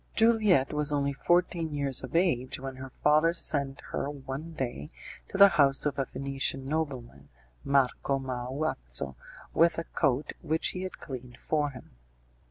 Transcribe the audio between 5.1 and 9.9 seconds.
to the house of a Venetian nobleman, Marco Muazzo, with a